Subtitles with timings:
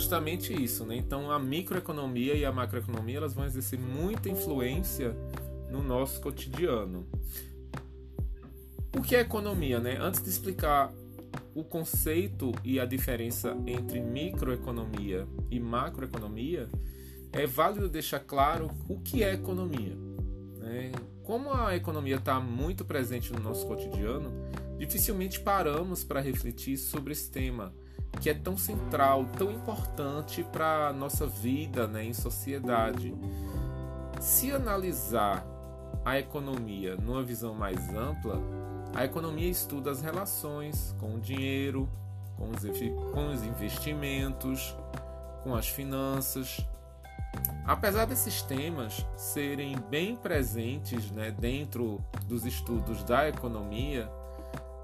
[0.00, 0.96] justamente isso, né?
[0.96, 5.14] Então a microeconomia e a macroeconomia elas vão exercer muita influência
[5.70, 7.06] no nosso cotidiano.
[8.96, 9.98] O que é economia, né?
[10.00, 10.92] Antes de explicar
[11.54, 16.68] o conceito e a diferença entre microeconomia e macroeconomia,
[17.32, 19.96] é válido deixar claro o que é economia.
[20.58, 20.92] Né?
[21.22, 24.32] Como a economia está muito presente no nosso cotidiano,
[24.78, 27.72] dificilmente paramos para refletir sobre esse tema
[28.20, 33.14] que é tão central, tão importante para a nossa vida né, em sociedade.
[34.20, 35.46] Se analisar
[36.04, 38.40] a economia numa visão mais ampla,
[38.94, 41.88] a economia estuda as relações com o dinheiro,
[42.36, 42.62] com os,
[43.12, 44.76] com os investimentos,
[45.42, 46.66] com as finanças.
[47.64, 54.10] Apesar desses temas serem bem presentes né, dentro dos estudos da economia,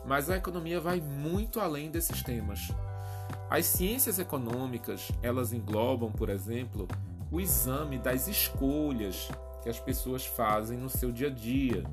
[0.04, 2.70] mas a economia vai muito além desses temas.
[3.48, 6.88] As ciências econômicas, elas englobam, por exemplo,
[7.30, 9.28] o exame das escolhas
[9.62, 11.84] que as pessoas fazem no seu dia a dia.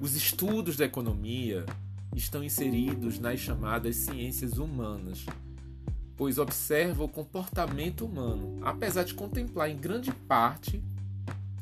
[0.00, 1.66] Os estudos da economia
[2.14, 5.26] estão inseridos nas chamadas ciências humanas,
[6.16, 10.82] pois observa o comportamento humano, apesar de contemplar em grande parte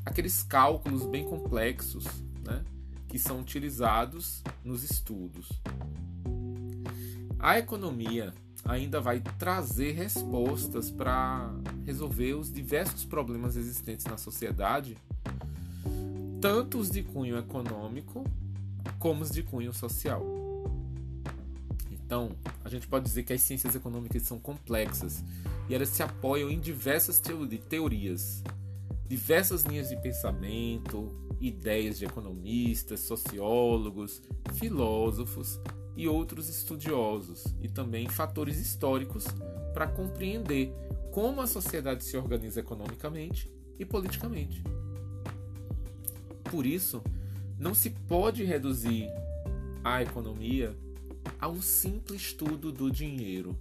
[0.05, 2.05] aqueles cálculos bem complexos
[2.45, 2.65] né,
[3.09, 5.49] que são utilizados nos estudos.
[7.43, 8.33] A economia
[8.65, 11.53] ainda vai trazer respostas para
[11.85, 14.97] resolver os diversos problemas existentes na sociedade,
[16.41, 18.25] tanto os de cunho econômico
[18.97, 20.25] como os de cunho social.
[21.91, 22.31] Então,
[22.65, 25.25] a gente pode dizer que as ciências econômicas são complexas
[25.69, 27.21] e elas se apoiam em diversas
[27.69, 28.41] teorias,
[29.09, 34.23] diversas linhas de pensamento, ideias de economistas, sociólogos,
[34.55, 35.59] filósofos
[35.97, 39.27] e outros estudiosos, e também fatores históricos
[39.75, 40.73] para compreender
[41.11, 44.63] como a sociedade se organiza economicamente e politicamente.
[46.45, 47.03] Por isso,
[47.59, 49.09] não se pode reduzir
[49.85, 50.77] a economia
[51.39, 53.57] a um simples estudo do dinheiro.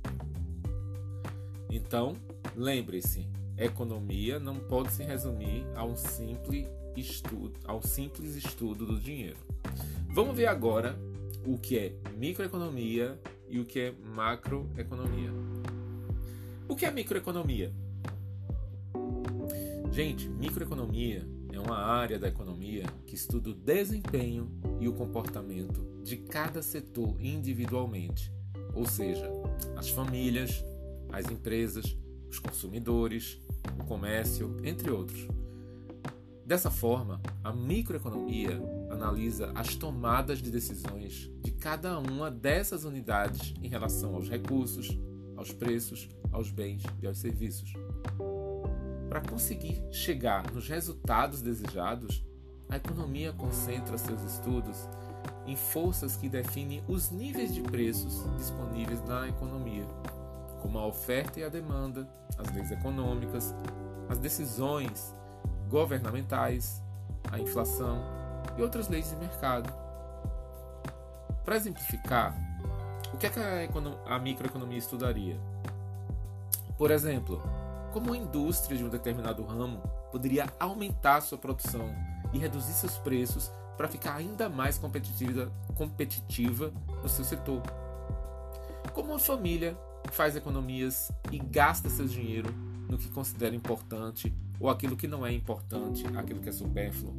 [1.70, 2.16] Então,
[2.56, 9.38] lembre-se, economia não pode se resumir a um simples estudo, ao simples estudo do dinheiro.
[10.14, 10.98] Vamos ver agora
[11.46, 13.20] o que é microeconomia
[13.50, 15.32] e o que é macroeconomia.
[16.68, 17.72] O que é microeconomia?
[19.92, 26.16] Gente, microeconomia é uma área da economia que estuda o desempenho e o comportamento de
[26.16, 28.32] cada setor individualmente,
[28.74, 29.30] ou seja,
[29.76, 30.64] as famílias,
[31.12, 31.98] as empresas,
[32.30, 33.42] os consumidores,
[33.80, 35.28] o comércio, entre outros.
[36.46, 38.60] Dessa forma, a microeconomia
[38.90, 44.98] analisa as tomadas de decisões de cada uma dessas unidades em relação aos recursos,
[45.38, 47.74] aos preços, aos bens e aos serviços.
[49.08, 52.26] Para conseguir chegar nos resultados desejados,
[52.70, 54.88] a economia concentra seus estudos
[55.46, 59.86] em forças que definem os níveis de preços disponíveis na economia,
[60.62, 63.54] como a oferta e a demanda, as leis econômicas,
[64.10, 65.14] as decisões
[65.72, 66.84] governamentais,
[67.32, 68.04] a inflação
[68.58, 69.74] e outras leis de mercado.
[71.46, 72.36] Para exemplificar,
[73.14, 75.40] o que, é que a, a microeconomia estudaria?
[76.78, 77.42] Por exemplo,
[77.94, 79.82] como a indústria de um determinado ramo
[80.12, 81.96] poderia aumentar sua produção
[82.34, 87.62] e reduzir seus preços para ficar ainda mais competitiva, competitiva no seu setor.
[88.94, 89.78] Como uma família
[90.12, 92.54] faz economias e gasta seu dinheiro
[92.90, 97.14] no que considera importante ou aquilo que não é importante, aquilo que é supérfluo.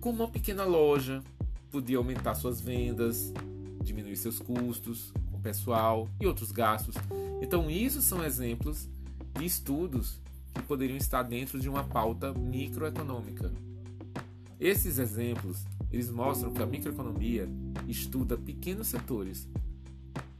[0.00, 1.22] Como uma pequena loja
[1.70, 3.32] podia aumentar suas vendas,
[3.82, 6.94] diminuir seus custos com pessoal e outros gastos.
[7.42, 8.88] Então, isso são exemplos
[9.38, 10.18] de estudos
[10.54, 13.52] que poderiam estar dentro de uma pauta microeconômica.
[14.58, 17.48] Esses exemplos, eles mostram que a microeconomia
[17.86, 19.48] estuda pequenos setores.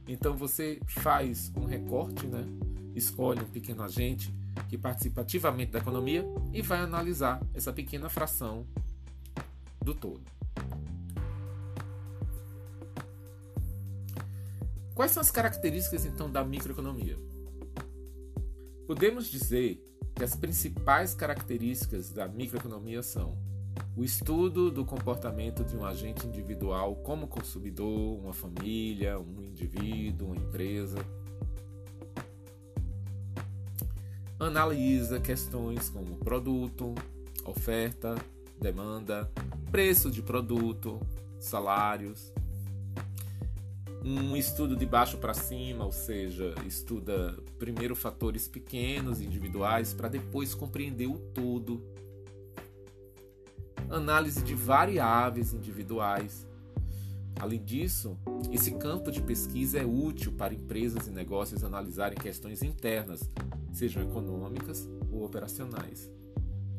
[0.07, 2.45] Então você faz um recorte, né?
[2.95, 4.33] Escolhe um pequeno agente
[4.69, 8.65] que participa ativamente da economia e vai analisar essa pequena fração
[9.81, 10.21] do todo.
[14.95, 17.17] Quais são as características então da microeconomia?
[18.85, 19.83] Podemos dizer
[20.15, 23.37] que as principais características da microeconomia são
[23.95, 30.37] o estudo do comportamento de um agente individual como consumidor, uma família, um indivíduo, uma
[30.37, 31.03] empresa
[34.43, 36.93] analisa questões como produto,
[37.45, 38.15] oferta,
[38.59, 39.29] demanda,
[39.71, 40.99] preço de produto,
[41.39, 42.31] salários.
[44.05, 50.53] um estudo de baixo para cima, ou seja, estuda primeiro fatores pequenos, individuais, para depois
[50.53, 51.81] compreender o todo.
[53.89, 56.45] Análise de variáveis individuais.
[57.39, 58.17] Além disso,
[58.51, 63.29] esse campo de pesquisa é útil para empresas e negócios analisarem questões internas,
[63.71, 66.09] sejam econômicas ou operacionais.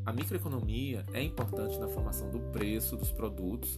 [0.06, 3.74] A microeconomia é importante na formação do preço dos produtos,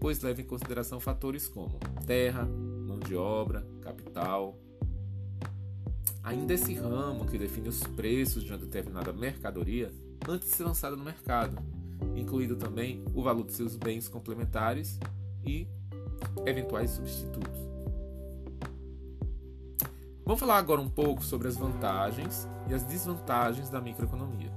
[0.00, 4.58] pois leva em consideração fatores como terra, mão de obra, capital.
[6.22, 9.92] Ainda esse ramo que define os preços de uma determinada mercadoria
[10.26, 11.58] antes de ser lançada no mercado,
[12.16, 14.98] incluído também o valor de seus bens complementares
[15.44, 15.66] e
[16.46, 17.58] eventuais substitutos.
[20.24, 24.52] Vamos falar agora um pouco sobre as vantagens e as desvantagens da microeconomia.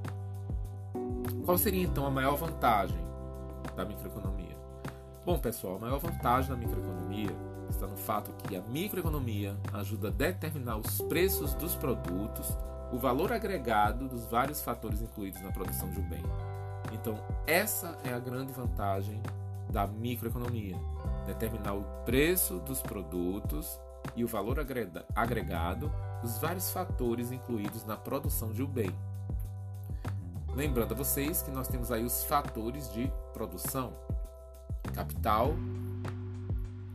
[1.46, 3.00] Qual seria então a maior vantagem
[3.76, 4.58] da microeconomia?
[5.26, 7.32] Bom, pessoal, a maior vantagem da microeconomia
[7.70, 12.58] está no fato que a microeconomia ajuda a determinar os preços dos produtos,
[12.92, 16.24] o valor agregado dos vários fatores incluídos na produção de um bem.
[16.92, 17.18] Então,
[17.48, 19.22] essa é a grande vantagem
[19.70, 20.76] da microeconomia:
[21.26, 23.80] determinar o preço dos produtos
[24.16, 24.60] e o valor
[25.16, 25.92] agregado
[26.22, 28.96] dos vários fatores incluídos na produção de um bem.
[30.56, 33.94] Lembrando a vocês que nós temos aí os fatores de produção:
[34.94, 35.56] capital,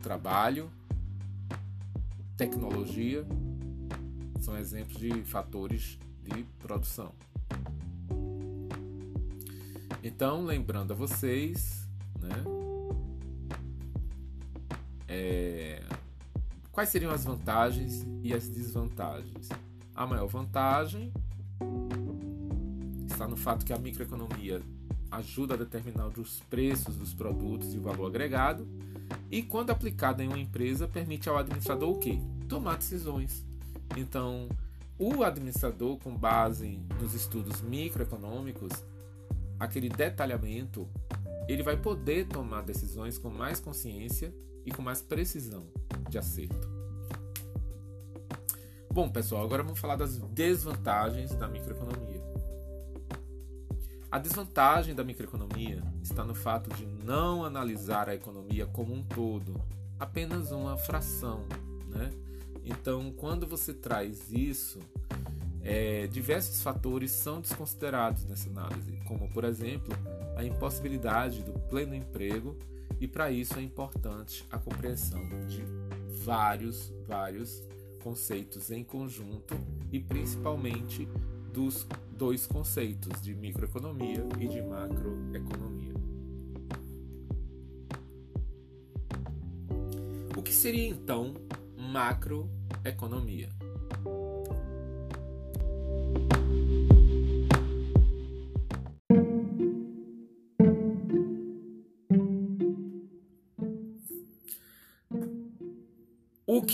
[0.01, 0.69] trabalho,
[2.35, 3.25] tecnologia,
[4.39, 7.11] são exemplos de fatores de produção.
[10.03, 11.87] Então, lembrando a vocês,
[12.19, 12.43] né,
[15.07, 15.81] é,
[16.71, 19.49] quais seriam as vantagens e as desvantagens?
[19.95, 21.11] A maior vantagem
[23.07, 24.61] está no fato que a microeconomia
[25.09, 28.67] ajuda a determinar os preços dos produtos e o valor agregado,
[29.31, 32.19] e quando aplicada em uma empresa, permite ao administrador o quê?
[32.47, 33.45] Tomar decisões.
[33.95, 34.49] Então,
[34.99, 38.71] o administrador, com base nos estudos microeconômicos,
[39.59, 40.87] aquele detalhamento,
[41.47, 44.33] ele vai poder tomar decisões com mais consciência
[44.67, 45.65] e com mais precisão
[46.09, 46.69] de acerto.
[48.91, 52.21] Bom, pessoal, agora vamos falar das desvantagens da microeconomia.
[54.11, 59.61] A desvantagem da microeconomia está no fato de não analisar a economia como um todo,
[59.97, 61.45] apenas uma fração.
[61.87, 62.11] Né?
[62.65, 64.79] Então, quando você traz isso,
[65.61, 69.95] é, diversos fatores são desconsiderados nessa análise, como, por exemplo,
[70.35, 72.57] a impossibilidade do pleno emprego,
[72.99, 75.63] e para isso é importante a compreensão de
[76.23, 77.63] vários, vários
[78.03, 79.55] conceitos em conjunto
[79.91, 81.07] e principalmente
[81.53, 85.93] dos dois conceitos de microeconomia e de macroeconomia.
[90.35, 91.33] O que seria então
[91.75, 93.56] macroeconomia?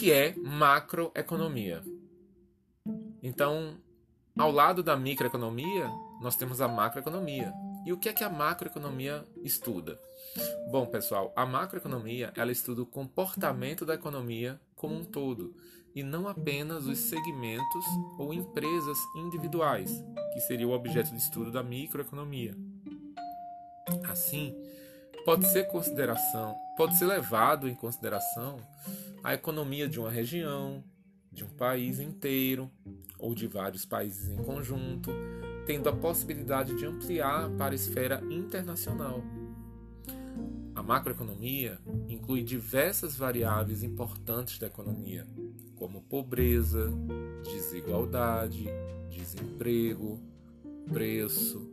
[0.04, 1.82] Que é macroeconomia?
[3.24, 3.78] Então,
[4.38, 5.90] ao lado da microeconomia,
[6.22, 7.54] nós temos a macroeconomia.
[7.86, 9.98] E o que é que a macroeconomia estuda?
[10.70, 15.56] Bom, pessoal, a macroeconomia ela estuda o comportamento da economia como um todo
[15.96, 17.86] e não apenas os segmentos
[18.20, 22.54] ou empresas individuais, que seria o objeto de estudo da microeconomia.
[24.10, 24.54] Assim,
[25.26, 28.60] pode ser consideração, pode ser levado em consideração
[29.24, 30.84] a economia de uma região,
[31.32, 32.70] de um país inteiro
[33.18, 35.12] ou de vários países em conjunto,
[35.66, 39.24] tendo a possibilidade de ampliar para a esfera internacional.
[40.76, 45.26] A macroeconomia inclui diversas variáveis importantes da economia,
[45.76, 46.92] como pobreza,
[47.44, 48.66] desigualdade,
[49.10, 50.20] desemprego,
[50.92, 51.73] preço,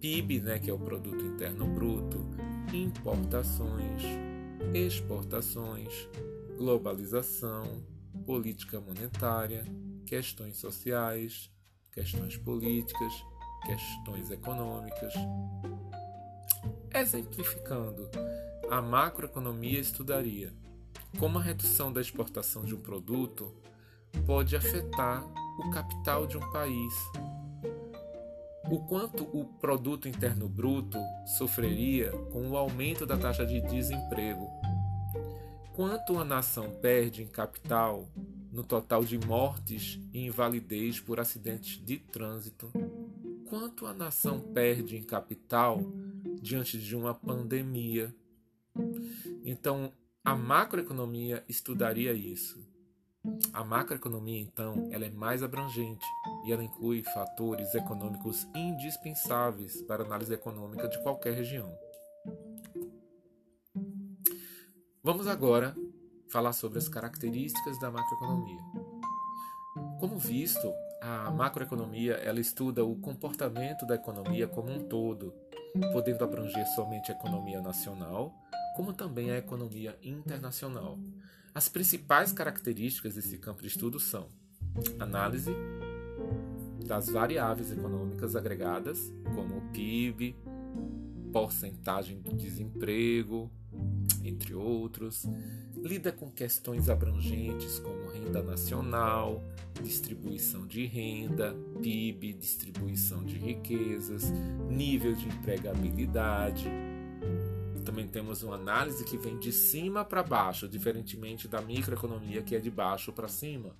[0.00, 2.18] PIB, né, que é o produto interno bruto,
[2.72, 4.02] importações,
[4.72, 6.08] exportações,
[6.56, 7.84] globalização,
[8.24, 9.64] política monetária,
[10.06, 11.50] questões sociais,
[11.92, 13.12] questões políticas,
[13.66, 15.12] questões econômicas.
[16.94, 18.08] Exemplificando,
[18.70, 20.52] a macroeconomia estudaria
[21.18, 23.52] como a redução da exportação de um produto
[24.26, 25.24] pode afetar
[25.58, 26.94] o capital de um país,
[28.70, 30.98] o quanto o produto interno bruto
[31.38, 34.48] sofreria com o aumento da taxa de desemprego
[35.80, 38.06] quanto uma nação perde em capital
[38.52, 42.70] no total de mortes e invalidez por acidentes de trânsito,
[43.48, 45.80] quanto a nação perde em capital
[46.42, 48.14] diante de uma pandemia.
[49.42, 49.90] Então,
[50.22, 52.62] A macroeconomia estudaria isso.
[53.52, 56.04] A macroeconomia, então, ela é mais abrangente
[56.46, 61.70] e ela inclui fatores econômicos indispensáveis para a análise econômica de qualquer região.
[65.02, 65.76] Vamos agora
[66.30, 68.60] falar sobre as características da macroeconomia.
[69.98, 70.72] Como visto,
[71.02, 75.34] a macroeconomia ela estuda o comportamento da economia como um todo,
[75.92, 78.32] podendo abranger somente a economia nacional,
[78.76, 80.98] como também a economia internacional.
[81.54, 84.28] As principais características desse campo de estudo são
[84.98, 85.50] análise
[86.86, 90.36] das variáveis econômicas agregadas, como o PIB,
[91.32, 93.50] porcentagem do desemprego,
[94.24, 95.26] entre outros.
[95.76, 99.42] Lida com questões abrangentes como renda nacional,
[99.82, 104.30] distribuição de renda, PIB, distribuição de riquezas,
[104.68, 106.68] nível de empregabilidade.
[107.90, 112.60] Também temos uma análise que vem de cima para baixo, diferentemente da microeconomia que é
[112.60, 113.74] de baixo para cima.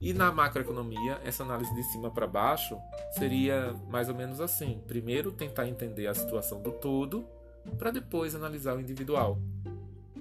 [0.00, 2.76] E na macroeconomia, essa análise de cima para baixo
[3.12, 7.24] seria mais ou menos assim: primeiro tentar entender a situação do todo,
[7.78, 9.38] para depois analisar o individual.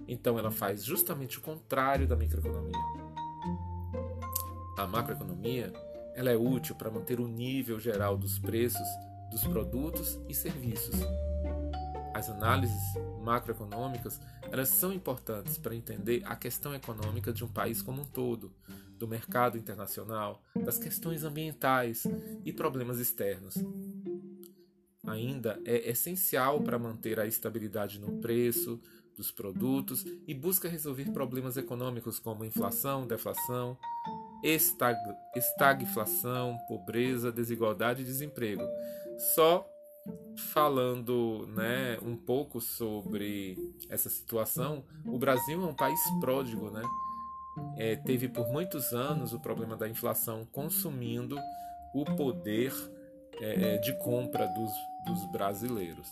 [0.07, 2.77] Então ela faz justamente o contrário da microeconomia.
[4.77, 5.73] A macroeconomia
[6.13, 8.87] ela é útil para manter o nível geral dos preços
[9.31, 10.95] dos produtos e serviços.
[12.19, 12.81] As análises
[13.23, 14.19] macroeconômicas
[14.51, 18.51] elas são importantes para entender a questão econômica de um país como um todo,
[18.97, 22.05] do mercado internacional, das questões ambientais
[22.43, 23.55] e problemas externos.
[25.07, 28.81] Ainda é essencial para manter a estabilidade no preço
[29.15, 33.77] dos produtos e busca resolver problemas econômicos como inflação, deflação,
[34.43, 34.99] estag
[35.37, 38.63] estagflação, pobreza, desigualdade e desemprego.
[39.33, 39.65] Só
[40.53, 43.57] falando né, um pouco sobre
[43.89, 46.81] essa situação, o Brasil é um país pródigo, né?
[47.77, 51.37] é, teve por muitos anos o problema da inflação consumindo
[51.93, 52.73] o poder
[53.39, 54.71] é, é de compra dos,
[55.05, 56.07] dos brasileiros.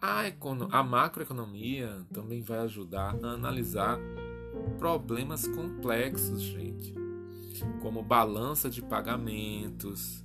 [0.00, 3.98] A, econo a macroeconomia também vai ajudar a analisar
[4.78, 6.94] problemas complexos, gente,
[7.80, 10.23] como balança de pagamentos,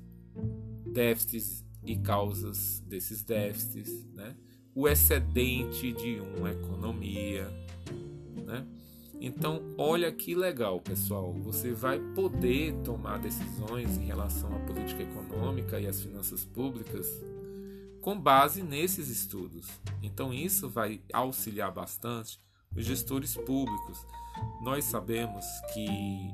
[0.86, 4.36] déficits e causas desses déficits, né?
[4.74, 7.48] o excedente de uma economia,
[8.46, 8.66] né?
[9.22, 11.34] Então, olha que legal, pessoal.
[11.44, 17.06] Você vai poder tomar decisões em relação à política econômica e às finanças públicas
[18.02, 19.68] com base nesses estudos.
[20.02, 22.40] Então, isso vai auxiliar bastante
[22.74, 24.06] os gestores públicos.
[24.62, 26.34] Nós sabemos que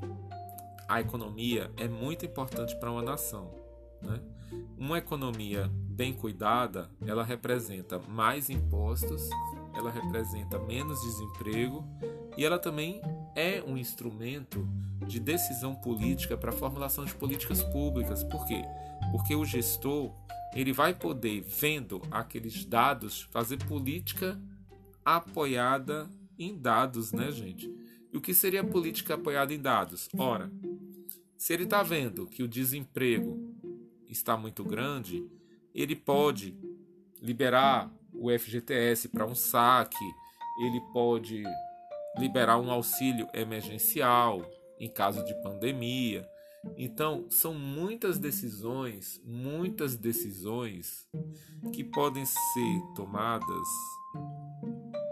[0.88, 3.65] a economia é muito importante para uma nação.
[4.02, 4.20] Né?
[4.78, 9.30] Uma economia bem cuidada, ela representa mais impostos,
[9.74, 11.86] ela representa menos desemprego
[12.38, 13.02] e ela também
[13.36, 14.68] é um instrumento
[15.08, 18.24] de decisão política para a formulação de políticas públicas.
[18.24, 18.64] Por quê?
[19.12, 20.14] Porque o gestor
[20.54, 24.40] ele vai poder, vendo aqueles dados, fazer política
[25.04, 26.10] apoiada
[26.40, 27.70] em dados, né, gente?
[28.12, 30.08] E o que seria política apoiada em dados?
[30.18, 30.50] Ora,
[31.38, 33.55] se ele está vendo que o desemprego
[34.16, 35.30] está muito grande,
[35.74, 36.58] ele pode
[37.22, 40.06] liberar o FGTS para um saque,
[40.62, 41.44] ele pode
[42.18, 44.42] liberar um auxílio emergencial
[44.80, 46.28] em caso de pandemia.
[46.78, 51.08] Então, são muitas decisões, muitas decisões
[51.72, 53.68] que podem ser tomadas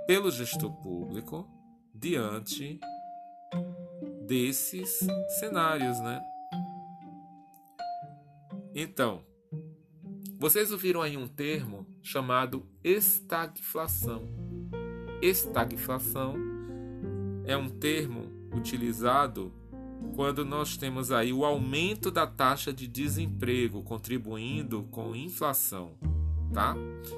[0.07, 1.47] pelo gestor público
[1.93, 2.79] diante
[4.25, 4.99] desses
[5.39, 6.21] cenários, né?
[8.75, 9.23] Então,
[10.39, 14.27] vocês ouviram aí um termo chamado estagflação.
[15.21, 16.35] Estagflação
[17.45, 19.53] é um termo utilizado
[20.15, 25.93] quando nós temos aí o aumento da taxa de desemprego contribuindo com inflação,
[26.51, 26.75] tá?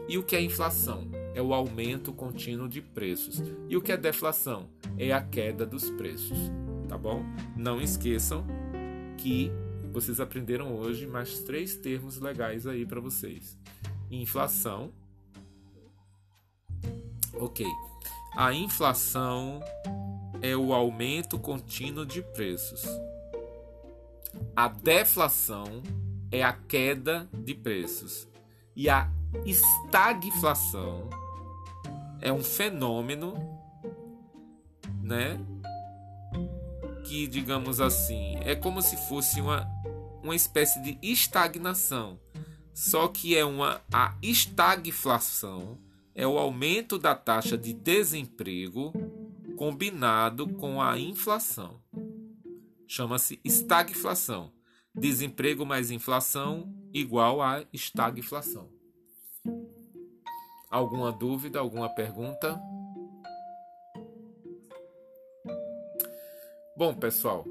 [0.08, 1.10] E o que é inflação?
[1.34, 3.42] É o aumento contínuo de preços.
[3.68, 4.70] E o que é deflação?
[4.98, 6.38] É a queda dos preços,
[6.88, 7.24] tá bom?
[7.58, 8.46] Não esqueçam
[9.18, 9.52] que
[9.96, 13.58] vocês aprenderam hoje mais três termos legais aí para vocês:
[14.12, 14.92] inflação.
[17.34, 17.66] Ok.
[18.36, 19.62] A inflação
[20.42, 22.84] é o aumento contínuo de preços.
[24.54, 25.82] A deflação
[26.30, 28.28] é a queda de preços.
[28.76, 29.10] E a
[29.46, 31.10] estagflação
[32.20, 33.34] é um fenômeno,
[35.02, 35.40] né,
[37.06, 39.66] que, digamos assim, é como se fosse uma,
[40.26, 42.20] uma espécie de estagnação.
[42.74, 45.78] Só que é uma a estagflação
[46.16, 48.92] é o aumento da taxa de desemprego
[49.56, 51.80] combinado com a inflação.
[52.88, 54.52] Chama-se estagflação.
[54.94, 58.70] Desemprego mais inflação igual a estagflação.
[60.70, 62.60] Alguma dúvida, alguma pergunta?
[66.78, 67.46] Bom, pessoal,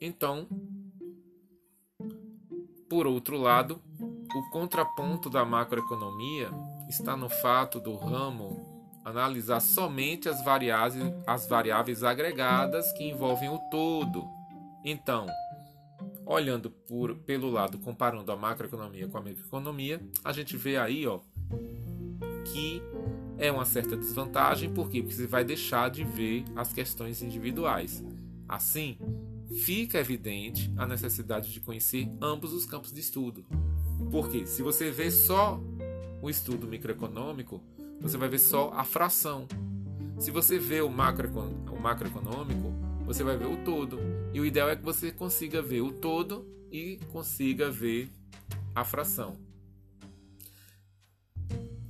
[0.00, 0.46] então,
[2.90, 3.80] por outro lado,
[4.34, 6.50] o contraponto da macroeconomia
[6.88, 8.68] está no fato do ramo
[9.04, 14.24] analisar somente as variáveis, as variáveis agregadas que envolvem o todo.
[14.84, 15.26] Então,
[16.26, 21.20] olhando por, pelo lado, comparando a macroeconomia com a microeconomia, a gente vê aí ó,
[22.52, 22.82] que
[23.38, 25.00] é uma certa desvantagem, por quê?
[25.00, 28.04] Porque você vai deixar de ver as questões individuais.
[28.48, 28.98] Assim,
[29.50, 33.44] fica evidente a necessidade de conhecer ambos os campos de estudo.
[34.10, 35.60] Porque se você vê só
[36.22, 37.62] o estudo microeconômico,
[38.00, 39.46] você vai ver só a fração.
[40.18, 41.28] Se você vê o, macro,
[41.70, 42.72] o macroeconômico,
[43.04, 43.98] você vai ver o todo.
[44.32, 48.10] E o ideal é que você consiga ver o todo e consiga ver
[48.74, 49.36] a fração.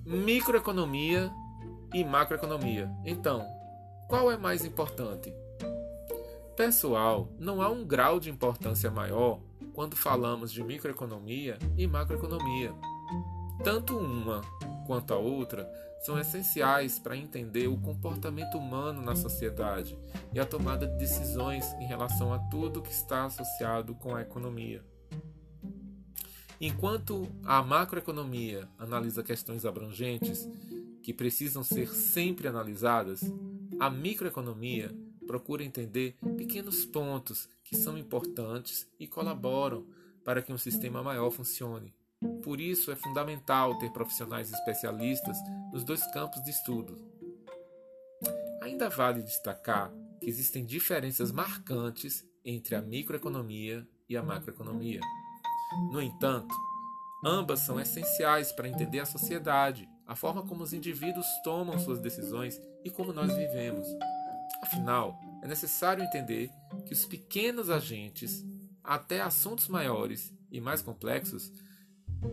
[0.05, 1.31] Microeconomia
[1.93, 2.91] e macroeconomia.
[3.05, 3.45] Então,
[4.09, 5.33] qual é mais importante?
[6.57, 9.41] Pessoal, não há um grau de importância maior
[9.73, 12.75] quando falamos de microeconomia e macroeconomia.
[13.65, 14.43] Tanto uma
[14.87, 19.99] quanto a outra são essenciais para entender o comportamento humano na sociedade
[20.33, 24.85] e a tomada de decisões em relação a tudo que está associado com a economia.
[26.61, 30.47] Enquanto a macroeconomia analisa questões abrangentes
[31.03, 33.23] que precisam ser sempre analisadas,
[33.79, 34.95] a microeconomia
[35.31, 39.87] procura entender pequenos pontos que são importantes e colaboram
[40.25, 41.95] para que um sistema maior funcione.
[42.43, 45.39] Por isso é fundamental ter profissionais especialistas
[45.73, 46.99] nos dois campos de estudo.
[48.61, 55.01] Ainda vale destacar que existem diferenças marcantes entre a microeconomia e a macroeconomia.
[55.93, 56.53] No entanto,
[57.25, 62.61] ambas são essenciais para entender a sociedade, a forma como os indivíduos tomam suas decisões
[62.85, 63.87] e como nós vivemos.
[64.63, 66.51] Afinal, é necessário entender
[66.87, 68.45] que os pequenos agentes,
[68.85, 71.53] até assuntos maiores e mais complexos,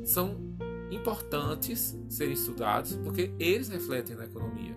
[0.04, 0.58] são
[0.92, 4.76] importantes serem estudados porque eles refletem na economia.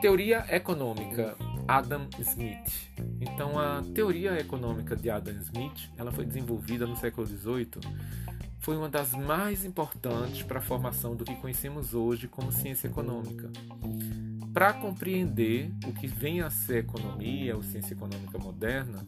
[0.00, 1.36] Teoria econômica
[1.68, 2.90] Adam Smith.
[3.20, 7.80] Então, a teoria econômica de Adam Smith, ela foi desenvolvida no século XVIII
[8.66, 13.48] foi uma das mais importantes para a formação do que conhecemos hoje como ciência econômica.
[14.52, 19.06] Para compreender o que vem a ser economia ou ciência econômica moderna,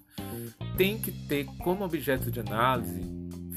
[0.77, 3.03] tem que ter como objeto de análise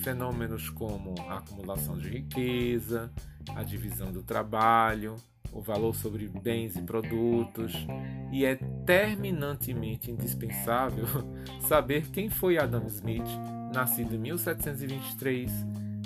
[0.02, 3.12] fenômenos como a acumulação de riqueza,
[3.56, 5.18] a divisão do trabalho,
[5.52, 7.74] o valor sobre bens e produtos,
[8.32, 11.06] e é terminantemente indispensável
[11.68, 13.28] saber quem foi Adam Smith,
[13.74, 15.52] nascido em 1723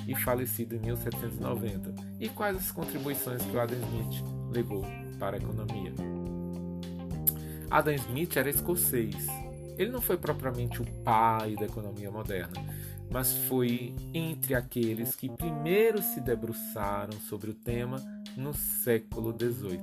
[0.08, 4.86] e falecido em 1790, e quais as contribuições que o Adam Smith legou
[5.20, 5.94] para a economia.
[7.70, 9.28] Adam Smith era escocês.
[9.78, 12.64] Ele não foi propriamente o pai da economia moderna,
[13.12, 18.02] mas foi entre aqueles que primeiro se debruçaram sobre o tema
[18.38, 19.80] no século XVIII,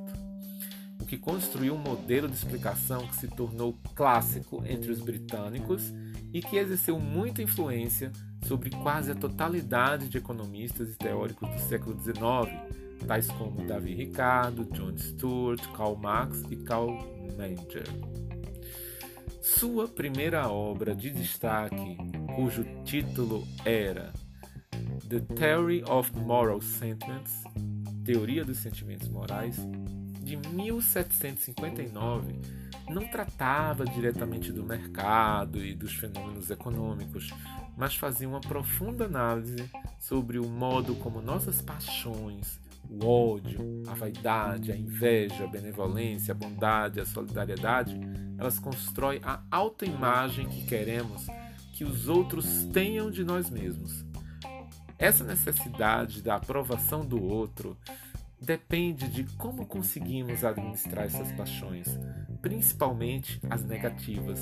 [1.01, 5.93] o que construiu um modelo de explicação que se tornou clássico entre os britânicos
[6.33, 8.13] e que exerceu muita influência
[8.47, 12.17] sobre quase a totalidade de economistas e teóricos do século XIX,
[13.07, 16.97] tais como Davi Ricardo, John Stuart, Karl Marx e Karl
[17.37, 17.87] Menger.
[19.41, 21.97] Sua primeira obra de destaque,
[22.35, 24.13] cujo título era
[25.09, 27.43] The Theory of Moral Sentiments,
[28.05, 29.57] Teoria dos Sentimentos Morais,
[30.23, 32.35] de 1759,
[32.89, 37.33] não tratava diretamente do mercado e dos fenômenos econômicos,
[37.77, 44.73] mas fazia uma profunda análise sobre o modo como nossas paixões, o ódio, a vaidade,
[44.73, 47.99] a inveja, a benevolência, a bondade, a solidariedade,
[48.37, 51.27] elas constroem a autoimagem que queremos
[51.73, 54.05] que os outros tenham de nós mesmos.
[55.03, 57.77] Essa necessidade da aprovação do outro
[58.41, 61.89] depende de como conseguimos administrar essas paixões,
[62.41, 64.39] principalmente as negativas.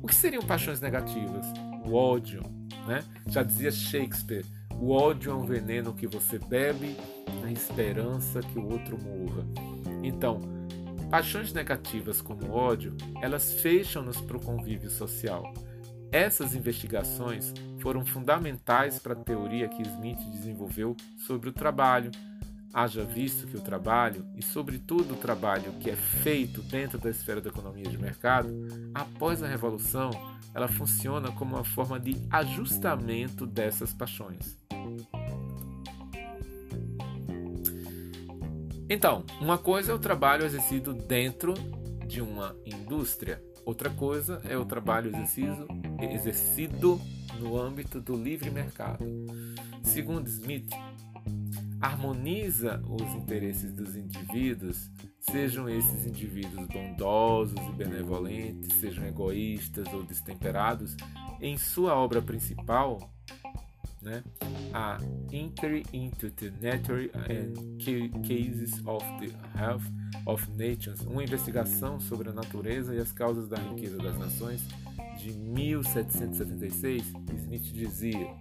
[0.00, 1.44] O que seriam paixões negativas?
[1.84, 2.40] O ódio,
[2.86, 3.02] né?
[3.26, 4.46] Já dizia Shakespeare:
[4.78, 6.96] O ódio é um veneno que você bebe
[7.42, 9.44] na esperança que o outro morra.
[10.04, 10.40] Então,
[11.10, 15.52] paixões negativas como o ódio, elas fecham-nos para o convívio social.
[16.12, 22.10] Essas investigações foram fundamentais para a teoria que Smith desenvolveu sobre o trabalho,
[22.72, 27.40] haja visto que o trabalho, e sobretudo o trabalho que é feito dentro da esfera
[27.40, 28.48] da economia de mercado,
[28.94, 30.10] após a revolução,
[30.54, 34.56] ela funciona como uma forma de ajustamento dessas paixões.
[38.90, 41.52] Então, uma coisa é o trabalho exercido dentro
[42.06, 45.68] de uma indústria, outra coisa é o trabalho exercido,
[46.00, 46.98] exercido
[47.38, 49.04] no âmbito do livre mercado.
[49.82, 50.70] Segundo Smith,
[51.80, 60.96] harmoniza os interesses dos indivíduos, sejam esses indivíduos bondosos e benevolentes, sejam egoístas ou destemperados,
[61.40, 62.98] em sua obra principal,
[64.02, 64.22] né,
[64.72, 64.98] a
[65.32, 67.78] Inquiry into the Nature and
[68.22, 69.84] Cases of the Health
[70.26, 74.62] of Nations, uma investigação sobre a natureza e as causas da riqueza das nações,
[75.32, 78.34] de 1776, Smith dizia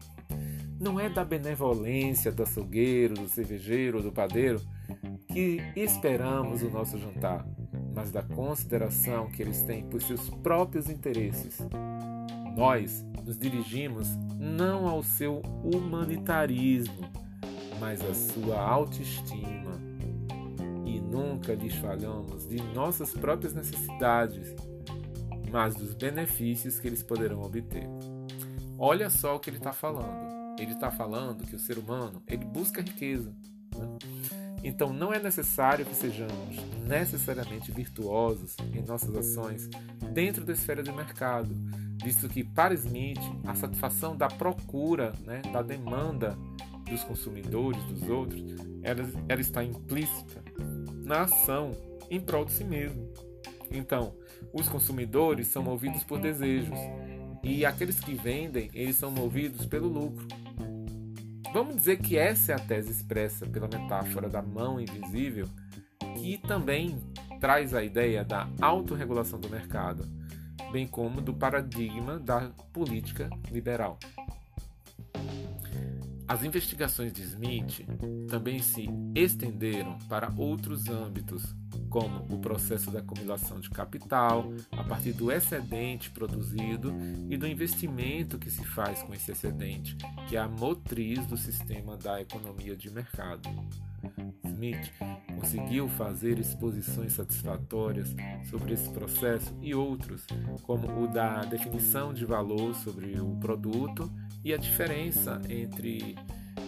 [0.79, 4.61] não é da benevolência do açougueiro, do cervejeiro ou do padeiro
[5.27, 7.45] que esperamos o nosso jantar,
[7.95, 11.57] mas da consideração que eles têm por seus próprios interesses.
[12.55, 14.07] Nós nos dirigimos
[14.39, 17.09] não ao seu humanitarismo,
[17.79, 19.77] mas à sua autoestima.
[20.85, 24.55] E nunca lhes falamos de nossas próprias necessidades,
[25.51, 27.87] mas dos benefícios que eles poderão obter.
[28.77, 32.45] Olha só o que ele está falando ele está falando que o ser humano ele
[32.45, 33.33] busca riqueza.
[33.75, 33.97] Né?
[34.63, 36.57] Então não é necessário que sejamos
[36.87, 39.69] necessariamente virtuosos em nossas ações
[40.13, 41.55] dentro da esfera de mercado,
[42.03, 46.37] visto que para Smith a satisfação da procura, né, da demanda
[46.89, 48.41] dos consumidores, dos outros,
[48.81, 50.43] ela, ela está implícita
[51.03, 51.71] na ação
[52.09, 53.11] em prol de si mesmo.
[53.71, 54.15] Então,
[54.53, 56.77] os consumidores são movidos por desejos
[57.43, 60.27] e aqueles que vendem, eles são movidos pelo lucro.
[61.53, 65.47] Vamos dizer que essa é a tese expressa pela metáfora da mão invisível,
[66.15, 66.97] que também
[67.39, 70.05] traz a ideia da autorregulação do mercado,
[70.71, 73.97] bem como do paradigma da política liberal.
[76.27, 77.87] As investigações de Smith
[78.27, 81.55] também se estenderam para outros âmbitos,
[81.89, 86.93] como o processo da acumulação de capital a partir do excedente produzido
[87.29, 89.97] e do investimento que se faz com esse excedente,
[90.27, 93.49] que é a motriz do sistema da economia de mercado.
[94.45, 94.91] Smith
[95.35, 98.15] conseguiu fazer exposições satisfatórias
[98.49, 100.25] sobre esse processo e outros,
[100.63, 104.11] como o da definição de valor sobre o produto
[104.43, 106.15] e a diferença entre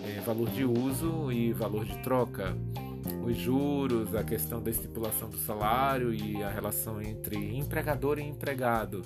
[0.03, 2.55] é, valor de uso e valor de troca,
[3.23, 9.03] os juros, a questão da estipulação do salário e a relação entre empregador e empregado.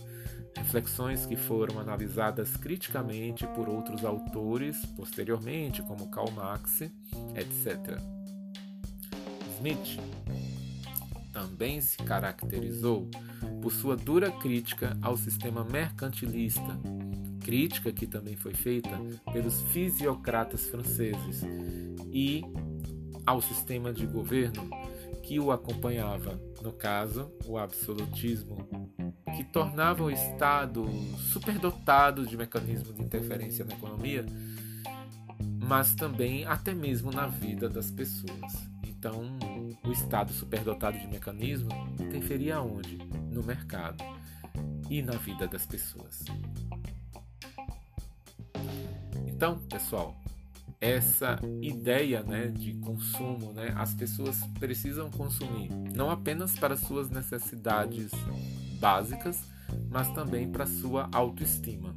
[0.56, 6.82] Reflexões que foram analisadas criticamente por outros autores posteriormente, como Karl Marx,
[7.36, 8.00] etc.
[9.58, 10.00] Smith
[11.32, 13.10] também se caracterizou
[13.62, 16.80] por sua dura crítica ao sistema mercantilista,
[17.42, 18.90] crítica que também foi feita
[19.32, 21.42] pelos fisiocratas franceses,
[22.12, 22.44] e
[23.26, 24.70] ao sistema de governo
[25.22, 28.68] que o acompanhava, no caso, o absolutismo,
[29.36, 30.86] que tornava o Estado
[31.32, 34.26] superdotado de mecanismos de interferência na economia,
[35.62, 38.70] mas também até mesmo na vida das pessoas.
[38.86, 39.38] Então,
[39.86, 42.98] o Estado superdotado de mecanismos interferia onde?
[43.32, 44.04] No mercado
[44.90, 46.24] e na vida das pessoas.
[49.26, 50.16] Então, pessoal,
[50.84, 58.12] essa ideia né, de consumo, né, as pessoas precisam consumir não apenas para suas necessidades
[58.82, 59.40] básicas,
[59.90, 61.96] mas também para sua autoestima.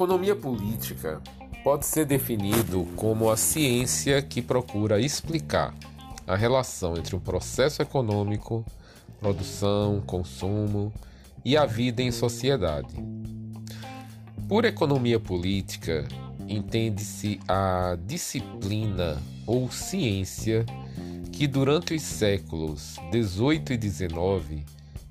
[0.00, 1.20] Economia política
[1.62, 5.74] pode ser definido como a ciência que procura explicar
[6.26, 8.64] a relação entre o processo econômico,
[9.18, 10.90] produção, consumo
[11.44, 12.94] e a vida em sociedade.
[14.48, 16.08] Por economia política,
[16.48, 20.64] entende-se a disciplina ou ciência
[21.30, 24.64] que durante os séculos 18 e 19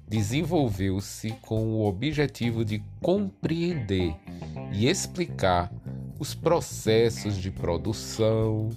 [0.10, 4.16] desenvolveu-se com o objetivo de compreender
[4.74, 5.72] e explicar
[6.18, 8.70] os processos de produção,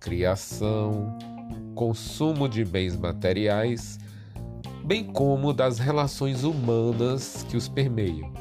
[0.00, 1.16] criação,
[1.74, 3.98] consumo de bens materiais,
[4.82, 8.32] bem como das relações humanas que os permeiam.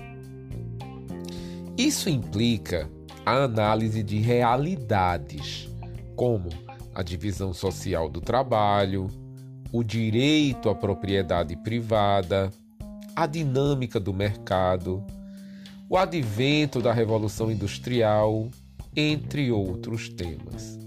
[1.77, 2.89] Isso implica
[3.25, 5.69] a análise de realidades,
[6.15, 6.47] como
[6.95, 9.09] a divisão social do trabalho,
[9.71, 12.51] o direito à propriedade privada,
[13.15, 15.03] a dinâmica do mercado,
[15.89, 18.47] o advento da Revolução Industrial,
[18.95, 20.77] entre outros temas.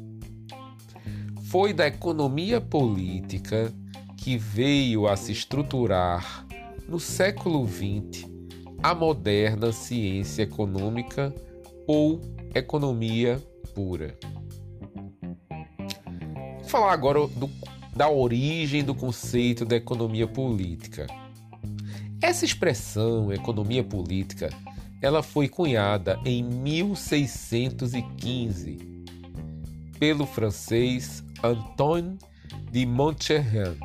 [1.44, 3.72] Foi da economia política
[4.16, 6.46] que veio a se estruturar
[6.88, 8.28] no século XX
[8.82, 11.34] a moderna ciência econômica
[11.86, 12.20] ou
[12.54, 13.40] economia
[13.74, 14.16] pura.
[16.60, 17.50] Vou falar agora do,
[17.94, 21.07] da origem do conceito da economia política.
[22.22, 24.50] Essa expressão, economia política,
[25.00, 28.76] ela foi cunhada em 1615
[29.98, 32.18] pelo francês Antoine
[32.70, 33.81] de Montchalin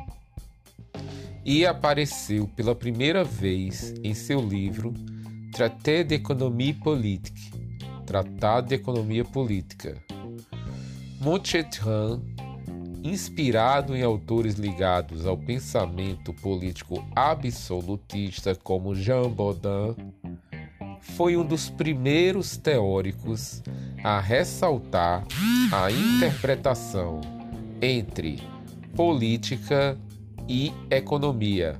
[1.44, 4.92] e apareceu pela primeira vez em seu livro
[5.52, 7.50] Traité d'économie politique,
[8.04, 9.96] Tratado de Economia Política.
[11.20, 12.35] Montchalin,
[13.06, 19.94] inspirado em autores ligados ao pensamento político absolutista como Jean Baudin,
[21.00, 23.62] foi um dos primeiros teóricos
[24.02, 25.24] a ressaltar
[25.72, 27.20] a interpretação
[27.80, 28.42] entre
[28.94, 29.96] política
[30.48, 31.76] e economia,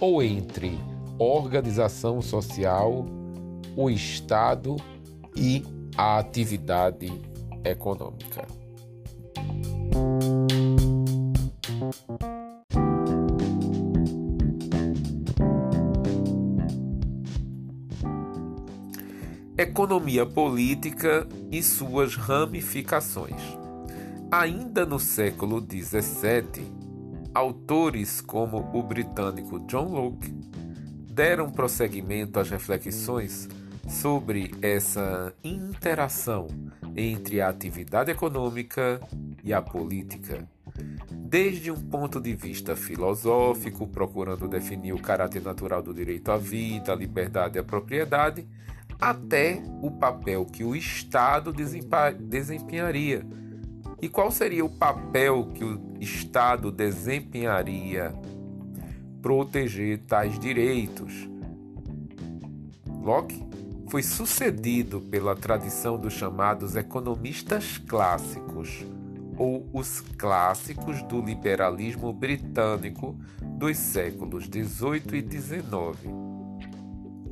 [0.00, 0.78] ou entre
[1.18, 3.06] organização social,
[3.76, 4.76] o Estado
[5.36, 5.62] e
[5.96, 7.12] a atividade
[7.64, 8.61] econômica.
[19.56, 23.40] Economia política e suas ramificações.
[24.30, 26.66] Ainda no século XVII,
[27.34, 30.34] autores como o britânico John Locke
[31.10, 33.48] deram prosseguimento às reflexões
[33.88, 36.46] sobre essa interação
[36.96, 39.00] entre a atividade econômica
[39.44, 40.48] e a política.
[41.10, 46.92] Desde um ponto de vista filosófico, procurando definir o caráter natural do direito à vida,
[46.92, 48.46] à liberdade e à propriedade,
[49.00, 51.52] até o papel que o Estado
[52.20, 53.26] desempenharia.
[54.00, 58.14] E qual seria o papel que o Estado desempenharia?
[59.20, 61.28] Proteger tais direitos.
[63.00, 63.42] Locke
[63.88, 68.84] foi sucedido pela tradição dos chamados economistas clássicos,
[69.36, 76.08] ou os clássicos do liberalismo britânico dos séculos 18 e 19.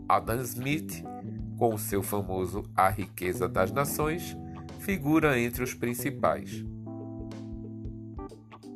[0.08, 1.04] Adam Smith
[1.60, 4.34] com seu famoso A Riqueza das Nações,
[4.78, 6.64] figura entre os principais.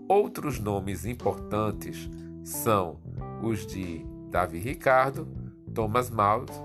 [0.07, 2.11] Outros nomes importantes
[2.45, 3.01] são
[3.43, 5.27] os de Davi Ricardo,
[5.73, 6.61] Thomas Malthus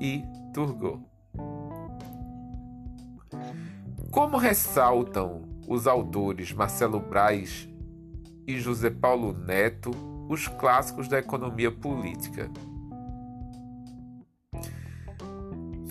[0.00, 0.22] e
[0.54, 1.00] Turgot.
[4.12, 7.68] Como ressaltam os autores Marcelo Braz
[8.46, 9.90] e José Paulo Neto,
[10.28, 12.50] os clássicos da economia política.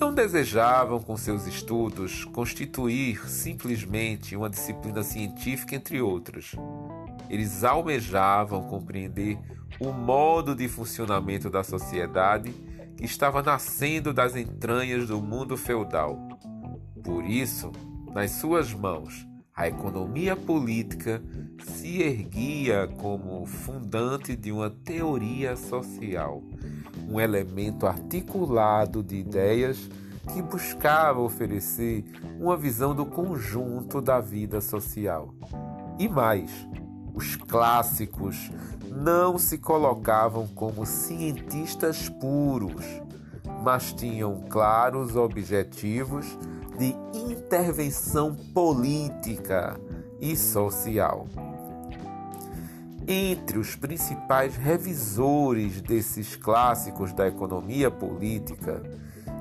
[0.03, 6.51] não desejavam, com seus estudos, constituir simplesmente uma disciplina científica entre outras.
[7.29, 9.39] Eles almejavam compreender
[9.79, 12.51] o modo de funcionamento da sociedade
[12.97, 16.19] que estava nascendo das entranhas do mundo feudal.
[17.01, 17.71] Por isso,
[18.13, 21.21] nas suas mãos, a economia política
[21.63, 26.41] se erguia como fundante de uma teoria social
[27.09, 29.89] um elemento articulado de ideias
[30.31, 32.03] que buscava oferecer
[32.39, 35.33] uma visão do conjunto da vida social.
[35.99, 36.49] E mais,
[37.13, 38.49] os clássicos
[38.89, 42.85] não se colocavam como cientistas puros,
[43.63, 46.37] mas tinham claros objetivos
[46.77, 49.79] de intervenção política
[50.19, 51.27] e social.
[53.07, 58.81] Entre os principais revisores desses clássicos da economia política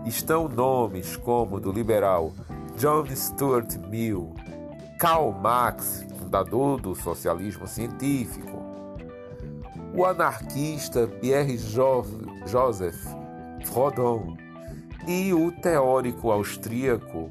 [0.05, 2.33] estão nomes como do liberal
[2.77, 4.35] John Stuart Mill,
[4.99, 8.62] Karl Marx, fundador do socialismo científico,
[9.95, 11.57] o anarquista Pierre
[12.47, 13.05] Joseph
[13.71, 14.41] Proudhon
[15.06, 17.30] e o teórico austríaco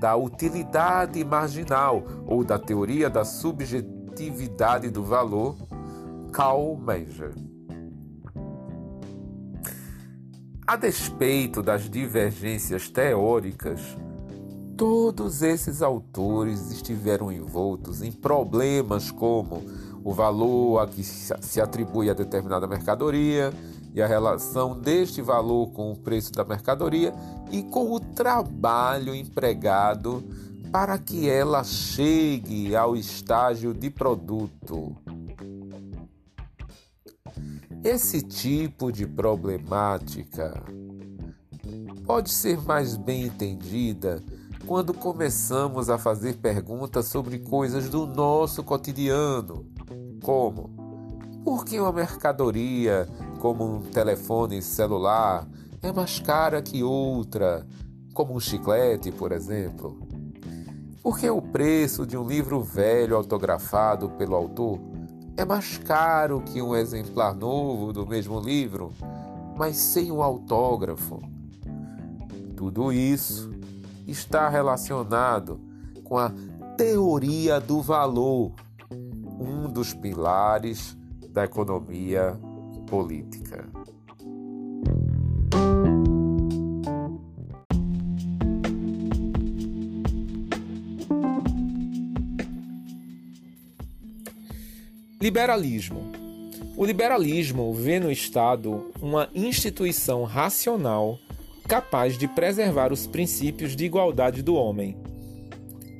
[0.00, 5.56] da utilidade marginal ou da teoria da subjetividade do valor,
[6.32, 7.32] Karl Menger.
[10.66, 13.80] A despeito das divergências teóricas,
[14.76, 19.62] todos esses autores estiveram envoltos em problemas como
[20.02, 23.52] o valor a que se atribui a determinada mercadoria
[23.94, 27.14] e a relação deste valor com o preço da mercadoria
[27.50, 30.24] e com o trabalho empregado
[30.72, 34.96] para que ela chegue ao estágio de produto.
[37.84, 40.60] Esse tipo de problemática
[42.04, 44.22] pode ser mais bem entendida
[44.66, 49.74] quando começamos a fazer perguntas sobre coisas do nosso cotidiano
[50.24, 50.70] como?
[51.44, 53.06] Por que uma mercadoria,
[53.44, 55.46] como um telefone celular,
[55.82, 57.66] é mais cara que outra,
[58.14, 59.98] como um chiclete, por exemplo?
[61.02, 64.80] Por que o preço de um livro velho autografado pelo autor
[65.36, 68.92] é mais caro que um exemplar novo do mesmo livro,
[69.58, 71.20] mas sem o autógrafo?
[72.56, 73.50] Tudo isso
[74.06, 75.60] está relacionado
[76.02, 76.32] com a
[76.78, 78.52] teoria do valor
[79.38, 80.96] um dos pilares
[81.28, 82.40] da economia
[82.86, 83.68] política.
[95.20, 96.12] Liberalismo.
[96.76, 101.18] O liberalismo vê no Estado uma instituição racional
[101.66, 104.96] capaz de preservar os princípios de igualdade do homem.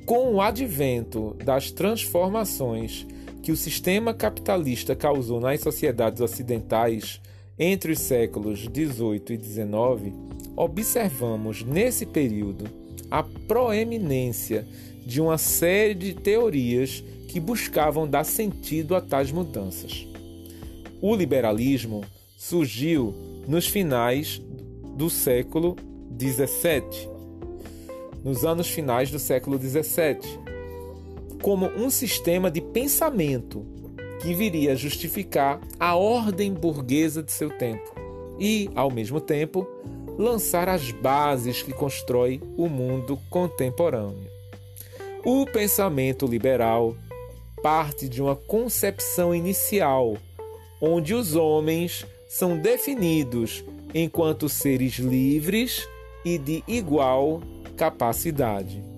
[0.05, 3.07] Com o advento das transformações
[3.45, 7.21] que o sistema capitalista causou nas sociedades ocidentais
[7.59, 10.13] entre os séculos 18 e 19,
[10.57, 12.65] observamos nesse período
[13.11, 14.67] a proeminência
[15.05, 20.07] de uma série de teorias que buscavam dar sentido a tais mudanças.
[20.99, 22.03] O liberalismo
[22.35, 23.13] surgiu
[23.47, 24.41] nos finais
[24.97, 25.75] do século
[26.09, 27.07] 17,
[28.23, 30.44] nos anos finais do século 17,
[31.45, 33.63] como um sistema de pensamento
[34.19, 37.93] que viria a justificar a ordem burguesa de seu tempo
[38.39, 39.67] e, ao mesmo tempo,
[40.17, 44.27] lançar as bases que constrói o mundo contemporâneo.
[45.23, 46.97] O pensamento liberal
[47.61, 50.17] parte de uma concepção inicial,
[50.81, 55.87] onde os homens são definidos enquanto seres livres
[56.25, 57.39] e de igual
[57.77, 58.94] capacidade.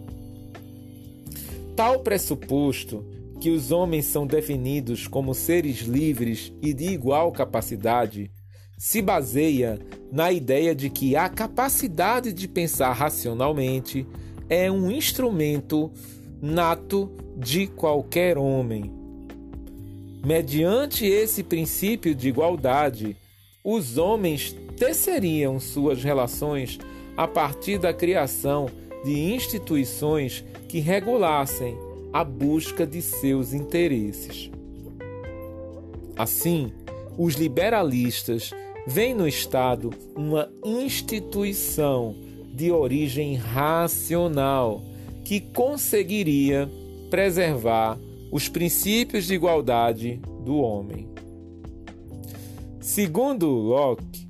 [1.78, 3.06] Tal pressuposto
[3.40, 8.32] que os homens são definidos como seres livres e de igual capacidade
[8.76, 9.78] se baseia
[10.12, 14.08] na ideia de que a capacidade de pensar racionalmente
[14.50, 15.92] é um instrumento
[16.42, 18.92] nato de qualquer homem.
[20.26, 23.16] Mediante esse princípio de igualdade,
[23.64, 26.80] os homens teceriam suas relações
[27.16, 28.66] a partir da criação
[29.08, 31.78] de instituições que regulassem
[32.12, 34.52] a busca de seus interesses.
[36.18, 36.74] Assim,
[37.18, 38.52] os liberalistas
[38.86, 42.18] veem no Estado uma instituição
[42.54, 44.84] de origem racional
[45.24, 46.70] que conseguiria
[47.10, 47.98] preservar
[48.30, 51.08] os princípios de igualdade do homem.
[52.82, 54.28] Segundo Locke,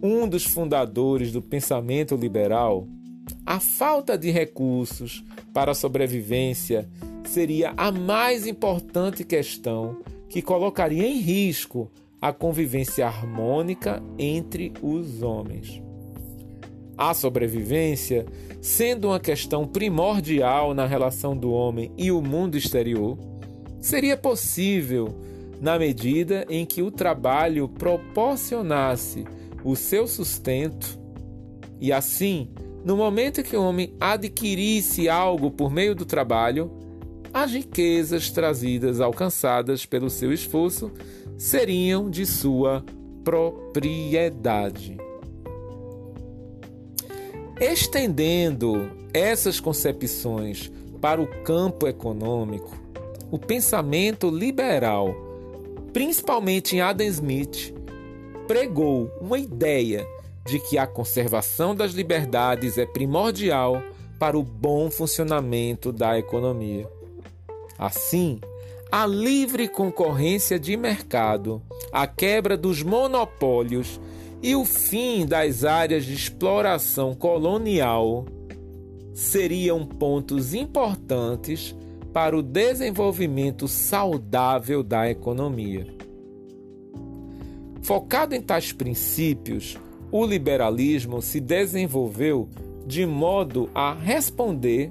[0.00, 2.86] um dos fundadores do pensamento liberal,
[3.44, 6.88] a falta de recursos para a sobrevivência
[7.24, 9.98] seria a mais importante questão
[10.28, 15.82] que colocaria em risco a convivência harmônica entre os homens.
[16.96, 18.26] A sobrevivência,
[18.60, 23.18] sendo uma questão primordial na relação do homem e o mundo exterior,
[23.80, 25.08] seria possível
[25.60, 29.24] na medida em que o trabalho proporcionasse
[29.64, 30.98] o seu sustento
[31.80, 32.50] e assim
[32.84, 36.70] no momento que o homem adquirisse algo por meio do trabalho,
[37.32, 40.90] as riquezas trazidas alcançadas pelo seu esforço
[41.36, 42.84] seriam de sua
[43.22, 44.96] propriedade.
[47.60, 52.76] Estendendo essas concepções para o campo econômico,
[53.30, 55.14] o pensamento liberal,
[55.92, 57.74] principalmente em Adam Smith,
[58.48, 60.06] pregou uma ideia
[60.44, 63.82] de que a conservação das liberdades é primordial
[64.18, 66.88] para o bom funcionamento da economia.
[67.78, 68.40] Assim,
[68.92, 71.62] a livre concorrência de mercado,
[71.92, 74.00] a quebra dos monopólios
[74.42, 78.26] e o fim das áreas de exploração colonial
[79.14, 81.74] seriam pontos importantes
[82.12, 85.86] para o desenvolvimento saudável da economia.
[87.82, 89.76] Focado em tais princípios,
[90.12, 92.48] o liberalismo se desenvolveu
[92.86, 94.90] de modo a responder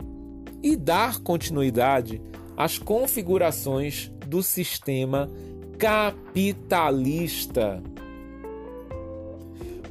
[0.63, 2.22] e dar continuidade
[2.55, 5.30] às configurações do sistema
[5.78, 7.82] capitalista.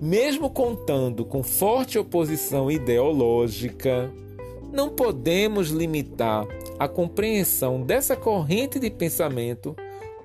[0.00, 4.12] Mesmo contando com forte oposição ideológica,
[4.72, 6.46] não podemos limitar
[6.78, 9.74] a compreensão dessa corrente de pensamento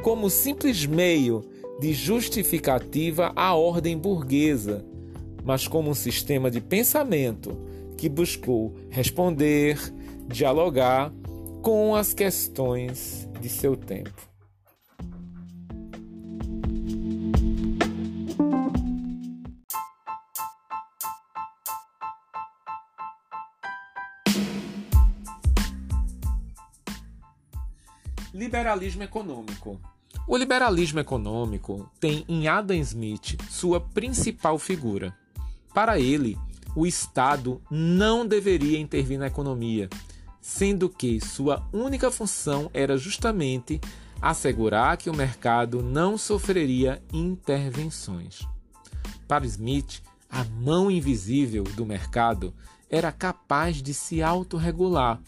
[0.03, 1.41] como simples meio
[1.79, 4.85] de justificativa à ordem burguesa,
[5.43, 7.57] mas como um sistema de pensamento
[7.97, 9.77] que buscou responder,
[10.27, 11.11] dialogar
[11.61, 14.33] com as questões de seu tempo.
[28.33, 29.79] Liberalismo econômico.
[30.27, 35.15] O liberalismo econômico tem em Adam Smith sua principal figura.
[35.73, 36.37] Para ele,
[36.75, 39.89] o Estado não deveria intervir na economia,
[40.41, 43.79] sendo que sua única função era justamente
[44.21, 48.47] assegurar que o mercado não sofreria intervenções.
[49.27, 52.53] Para Smith, a mão invisível do mercado
[52.89, 55.19] era capaz de se autorregular,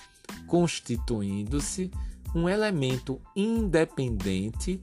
[0.48, 1.92] constituindo-se
[2.34, 4.82] um elemento independente,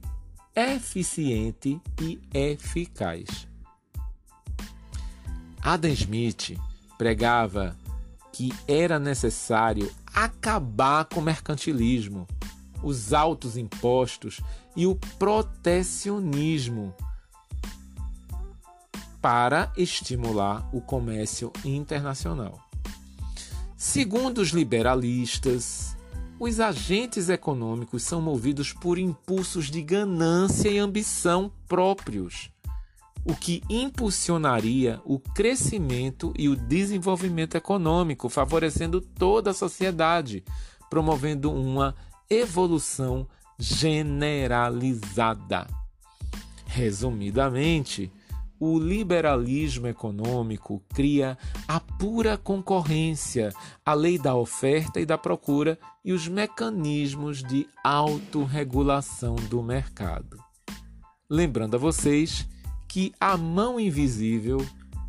[0.55, 3.52] eficiente e eficaz.
[5.63, 6.59] Adam Smith
[6.99, 7.77] pregava
[8.33, 12.27] que era necessário acabar com o mercantilismo,
[12.83, 14.41] os altos impostos
[14.75, 16.93] e o protecionismo
[19.21, 22.59] para estimular o comércio internacional.
[23.77, 25.97] Segundo os liberalistas,
[26.41, 32.52] os agentes econômicos são movidos por impulsos de ganância e ambição próprios,
[33.25, 40.45] o que impulsionaria o crescimento e o desenvolvimento econômico, favorecendo toda a sociedade,
[40.91, 41.95] promovendo uma
[42.29, 45.67] evolução generalizada.
[46.67, 48.13] Resumidamente,
[48.59, 53.53] o liberalismo econômico cria a pura concorrência,
[53.85, 60.39] a lei da oferta e da procura e os mecanismos de autorregulação do mercado.
[61.29, 62.47] Lembrando a vocês
[62.93, 64.59] que a mão invisível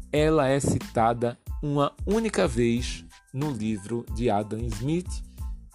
[0.09, 3.03] ela é citada uma única vez
[3.33, 5.21] no livro de Adam Smith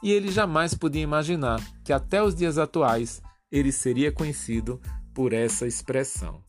[0.03, 3.21] e ele jamais podia imaginar que até os dias atuais
[3.53, 4.81] ele seria conhecido
[5.13, 6.43] por essa expressão.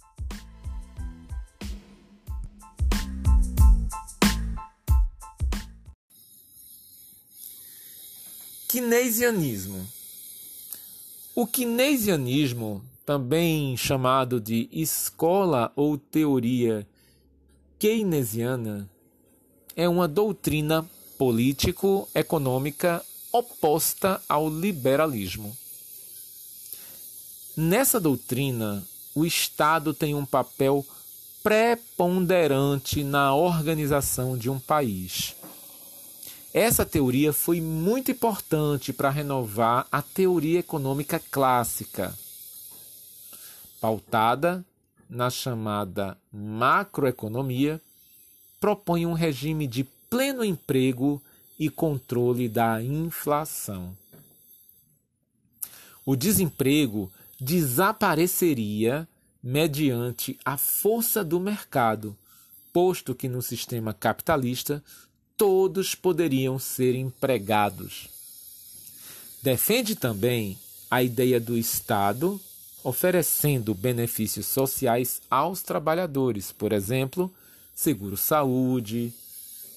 [8.70, 9.86] Keynesianismo.
[11.36, 16.88] O keynesianismo, também chamado de escola ou teoria
[17.80, 18.88] keynesiana,
[19.76, 20.88] é uma doutrina
[21.18, 25.58] político-econômica oposta ao liberalismo.
[27.58, 28.86] Nessa doutrina,
[29.16, 30.86] o Estado tem um papel
[31.42, 35.36] preponderante na organização de um país
[36.54, 42.18] essa teoria foi muito importante para renovar a teoria econômica clássica,
[43.80, 44.66] pautada
[45.10, 47.82] na chamada macroeconomia,
[48.60, 51.22] propõe um regime de pleno emprego
[51.58, 53.96] e controle da inflação.
[56.06, 59.08] O desemprego desapareceria
[59.42, 62.16] mediante a força do mercado,
[62.74, 64.84] posto que no sistema capitalista
[65.38, 68.10] todos poderiam ser empregados.
[69.42, 70.58] Defende também
[70.92, 72.42] a ideia do Estado
[72.84, 77.32] oferecendo benefícios sociais aos trabalhadores, por exemplo,
[77.76, 79.14] seguro-saúde,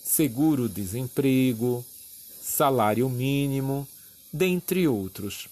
[0.05, 1.85] seguro-desemprego,
[2.43, 3.87] salário mínimo,
[4.33, 5.49] dentre outros.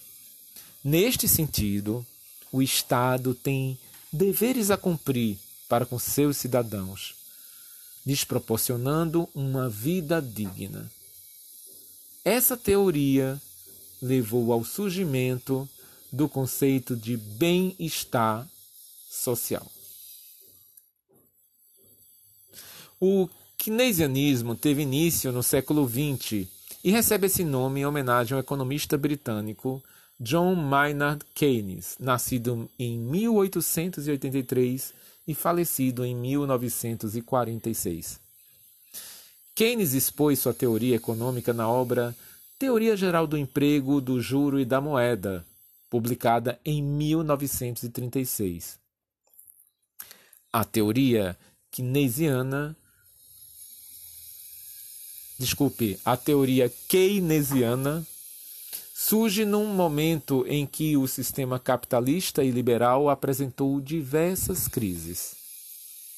[0.83, 2.05] Neste sentido,
[2.51, 3.77] o Estado tem
[4.11, 5.37] deveres a cumprir
[5.69, 7.15] para com seus cidadãos
[8.05, 10.89] lhes proporcionando uma vida digna.
[12.23, 13.41] Essa teoria
[14.01, 15.69] levou ao surgimento
[16.11, 18.47] do conceito de bem-estar
[19.09, 19.65] social.
[22.99, 26.47] O keynesianismo teve início no século XX
[26.83, 29.83] e recebe esse nome em homenagem ao economista britânico
[30.19, 34.93] John Maynard Keynes, nascido em 1883
[35.27, 38.19] e falecido em 1946.
[39.55, 42.15] Keynes expôs sua teoria econômica na obra
[42.59, 45.43] Teoria Geral do Emprego, do Juro e da Moeda,
[45.91, 48.79] publicada em 1936.
[50.51, 51.37] A teoria
[51.69, 52.75] keynesiana
[55.37, 58.07] desculpe, a teoria keynesiana
[58.93, 65.35] surge num momento em que o sistema capitalista e liberal apresentou diversas crises.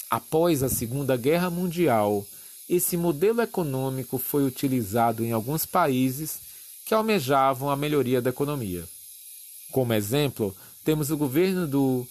[0.09, 2.23] Após a Segunda Guerra Mundial,
[2.69, 6.39] esse modelo econômico foi utilizado em alguns países
[6.85, 8.83] que almejavam a melhoria da economia.
[9.73, 12.07] Como exemplo, temos o governo do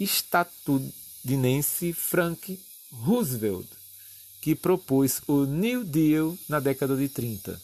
[0.00, 2.58] estadunidense Frank
[2.90, 3.68] Roosevelt,
[4.40, 7.60] que propôs o New Deal na década de 30.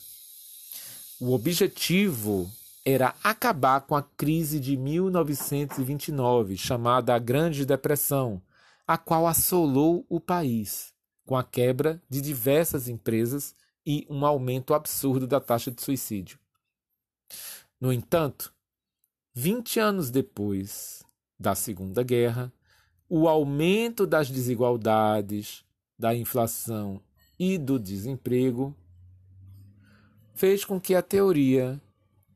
[1.19, 2.53] O objetivo
[2.85, 8.43] era acabar com a crise de 1929, chamada a Grande Depressão,
[8.87, 10.93] a qual assolou o país,
[11.25, 13.55] com a quebra de diversas empresas
[13.87, 16.39] e um aumento absurdo da taxa de suicídio.
[17.81, 18.53] No entanto,
[19.41, 21.05] 20 anos depois
[21.39, 22.53] da Segunda Guerra,
[23.09, 25.65] o aumento das desigualdades,
[25.97, 27.01] da inflação
[27.39, 28.75] e do desemprego
[30.35, 31.81] fez com que a teoria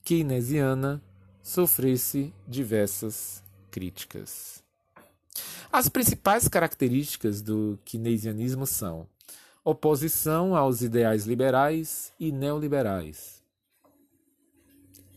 [0.04, 1.02] keynesiana
[1.42, 4.62] sofresse diversas críticas.
[5.72, 9.08] As principais características do keynesianismo são
[9.64, 13.41] oposição aos ideais liberais e neoliberais,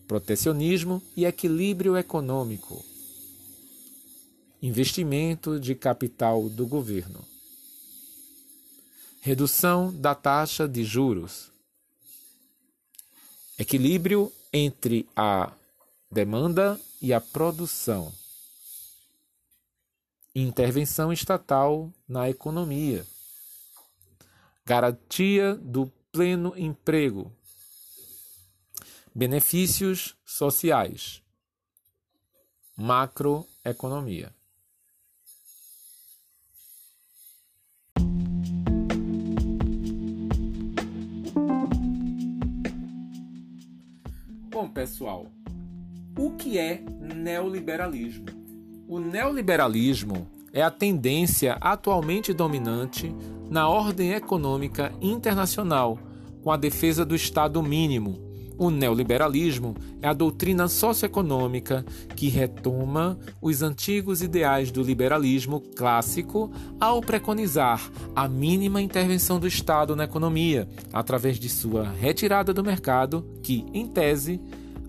[0.08, 2.84] protecionismo e equilíbrio econômico,
[4.62, 7.24] investimento de capital do governo,
[9.22, 11.52] redução da taxa de juros,
[13.58, 15.52] equilíbrio entre a
[16.12, 18.14] demanda e a produção,
[20.34, 23.06] intervenção estatal na economia,
[24.66, 27.32] garantia do pleno emprego,
[29.18, 31.24] benefícios sociais,
[32.76, 34.36] macroeconomia.
[44.50, 45.28] Bom, pessoal,
[46.18, 48.26] o que é neoliberalismo?
[48.86, 53.16] O neoliberalismo é a tendência atualmente dominante
[53.50, 55.98] na ordem econômica internacional,
[56.44, 58.25] com a defesa do Estado mínimo.
[58.58, 61.86] O neoliberalismo é a doutrina socioeconômica
[62.16, 66.50] que retoma os antigos ideais do liberalismo clássico
[66.80, 73.28] ao preconizar a mínima intervenção do Estado na economia, através de sua retirada do mercado,
[73.44, 74.40] que, em tese,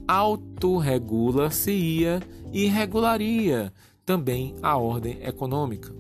[0.07, 3.73] autorregula-se-ia e regularia
[4.05, 5.93] também a ordem econômica.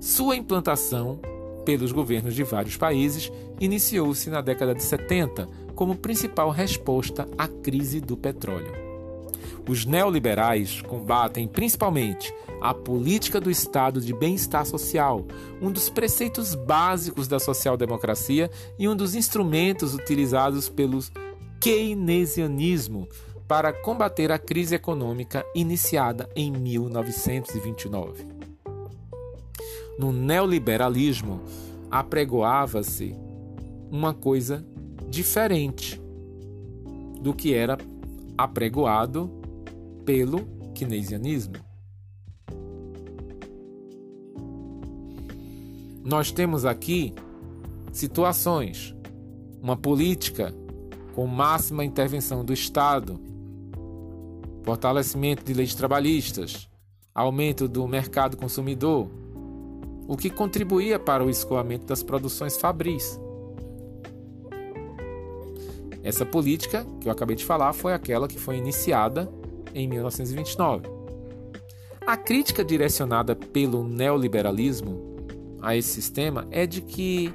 [0.00, 1.20] Sua implantação
[1.64, 3.30] pelos governos de vários países
[3.60, 5.48] iniciou-se na década de 70
[5.82, 8.72] como principal resposta à crise do petróleo.
[9.68, 15.26] Os neoliberais combatem principalmente a política do Estado de bem-estar social,
[15.60, 21.10] um dos preceitos básicos da social-democracia e um dos instrumentos utilizados pelos
[21.60, 23.08] keynesianismo
[23.48, 28.24] para combater a crise econômica iniciada em 1929.
[29.98, 31.42] No neoliberalismo,
[31.90, 33.16] apregoava-se
[33.90, 34.64] uma coisa
[35.12, 36.00] diferente
[37.20, 37.76] do que era
[38.36, 39.30] apregoado
[40.06, 41.56] pelo keynesianismo.
[46.02, 47.14] Nós temos aqui
[47.92, 48.96] situações,
[49.62, 50.52] uma política
[51.14, 53.20] com máxima intervenção do Estado,
[54.64, 56.70] fortalecimento de leis trabalhistas,
[57.14, 59.10] aumento do mercado consumidor,
[60.08, 63.20] o que contribuía para o escoamento das produções fabris.
[66.02, 69.30] Essa política que eu acabei de falar foi aquela que foi iniciada
[69.74, 70.88] em 1929.
[72.04, 75.12] A crítica direcionada pelo neoliberalismo
[75.60, 77.32] a esse sistema é de que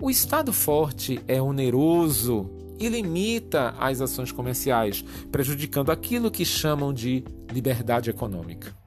[0.00, 7.24] o Estado forte é oneroso e limita as ações comerciais, prejudicando aquilo que chamam de
[7.52, 8.83] liberdade econômica.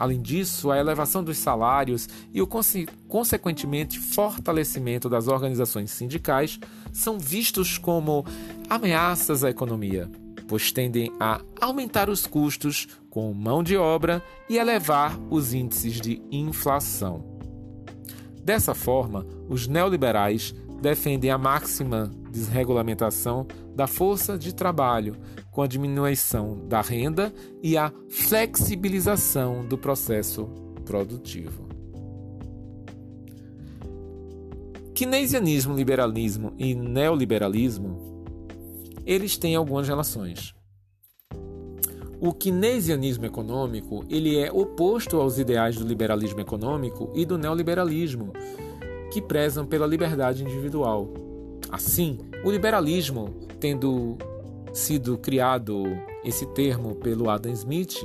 [0.00, 6.58] Além disso, a elevação dos salários e o conse consequentemente fortalecimento das organizações sindicais
[6.90, 8.24] são vistos como
[8.70, 10.10] ameaças à economia,
[10.48, 16.22] pois tendem a aumentar os custos com mão de obra e elevar os índices de
[16.32, 17.22] inflação.
[18.42, 25.16] Dessa forma, os neoliberais defendem a máxima desregulamentação da força de trabalho,
[25.50, 30.46] com a diminuição da renda e a flexibilização do processo
[30.84, 31.68] produtivo.
[34.94, 38.24] Keynesianismo, liberalismo e neoliberalismo,
[39.06, 40.54] eles têm algumas relações.
[42.20, 48.32] O keynesianismo econômico ele é oposto aos ideais do liberalismo econômico e do neoliberalismo,
[49.10, 51.08] que prezam pela liberdade individual.
[51.70, 54.16] Assim, o liberalismo, tendo
[54.72, 55.84] sido criado
[56.24, 58.04] esse termo pelo Adam Smith,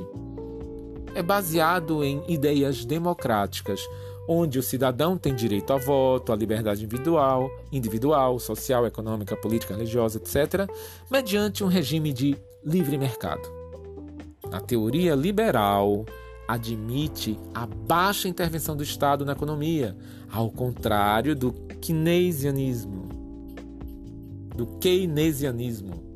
[1.13, 3.79] é baseado em ideias democráticas,
[4.27, 10.17] onde o cidadão tem direito a voto, à liberdade individual, individual, social, econômica, política, religiosa,
[10.17, 10.69] etc.,
[11.09, 13.47] mediante um regime de livre mercado.
[14.51, 16.05] A teoria liberal
[16.47, 19.95] admite a baixa intervenção do Estado na economia,
[20.31, 23.09] ao contrário do keynesianismo.
[24.55, 26.11] Do keynesianismo.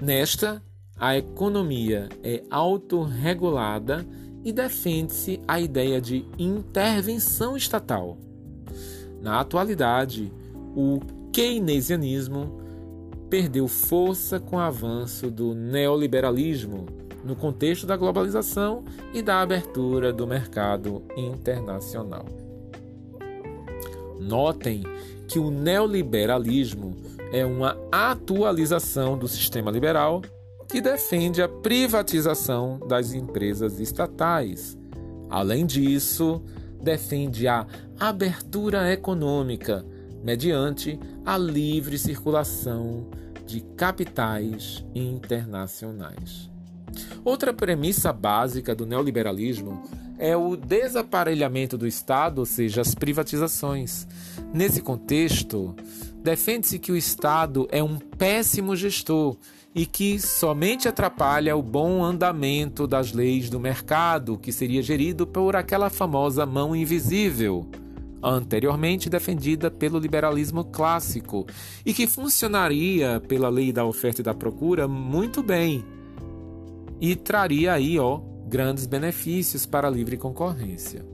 [0.00, 0.62] Nesta,
[0.98, 4.06] a economia é autorregulada
[4.44, 8.18] e defende-se a ideia de intervenção estatal.
[9.20, 10.32] Na atualidade,
[10.74, 11.00] o
[11.32, 12.60] keynesianismo
[13.28, 20.26] perdeu força com o avanço do neoliberalismo no contexto da globalização e da abertura do
[20.26, 22.24] mercado internacional.
[24.18, 24.82] Notem
[25.28, 26.96] que o neoliberalismo
[27.32, 30.22] é uma atualização do sistema liberal
[30.68, 34.78] que defende a privatização das empresas estatais.
[35.28, 36.42] Além disso,
[36.80, 37.66] defende a
[37.98, 39.84] abertura econômica
[40.22, 43.08] mediante a livre circulação
[43.44, 46.55] de capitais internacionais.
[47.24, 49.82] Outra premissa básica do neoliberalismo
[50.18, 54.06] é o desaparelhamento do Estado, ou seja, as privatizações.
[54.52, 55.74] Nesse contexto,
[56.22, 59.36] defende-se que o Estado é um péssimo gestor
[59.74, 65.54] e que somente atrapalha o bom andamento das leis do mercado, que seria gerido por
[65.54, 67.68] aquela famosa mão invisível,
[68.22, 71.46] anteriormente defendida pelo liberalismo clássico,
[71.84, 75.84] e que funcionaria pela lei da oferta e da procura muito bem
[77.00, 81.04] e traria aí, ó, grandes benefícios para a livre concorrência.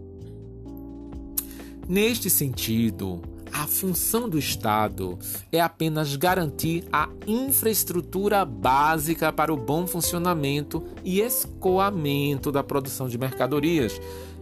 [1.88, 3.20] Neste sentido,
[3.52, 5.18] a função do Estado
[5.50, 13.18] é apenas garantir a infraestrutura básica para o bom funcionamento e escoamento da produção de
[13.18, 14.00] mercadorias,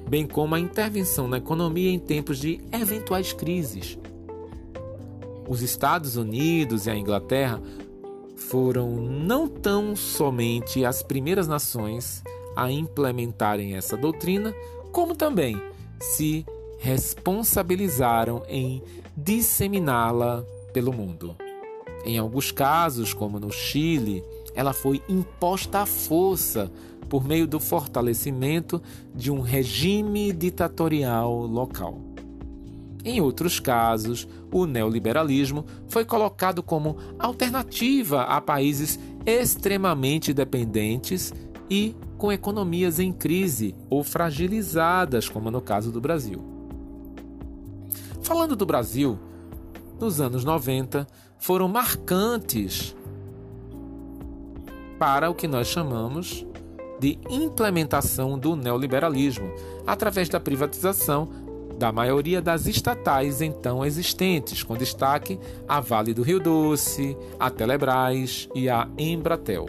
[0.08, 3.98] bem como a intervenção na economia em tempos de eventuais crises.
[5.48, 7.60] Os Estados Unidos e a Inglaterra
[8.50, 12.22] foram não tão somente as primeiras nações
[12.56, 14.52] a implementarem essa doutrina,
[14.90, 15.56] como também
[16.00, 16.44] se
[16.80, 18.82] responsabilizaram em
[19.16, 21.36] disseminá-la pelo mundo.
[22.04, 26.72] Em alguns casos, como no Chile, ela foi imposta à força
[27.08, 28.82] por meio do fortalecimento
[29.14, 32.09] de um regime ditatorial local.
[33.04, 41.32] Em outros casos, o neoliberalismo foi colocado como alternativa a países extremamente dependentes
[41.70, 46.44] e com economias em crise ou fragilizadas, como no caso do Brasil.
[48.22, 49.18] Falando do Brasil,
[49.98, 51.06] nos anos 90
[51.38, 52.94] foram marcantes
[54.98, 56.46] para o que nós chamamos
[57.00, 59.50] de implementação do neoliberalismo,
[59.86, 61.30] através da privatização
[61.80, 68.50] da maioria das estatais então existentes, com destaque a Vale do Rio Doce, a Telebrás
[68.54, 69.64] e a Embratel.